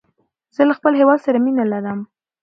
[0.55, 1.99] زه له خپل هيواد سره مینه لرم.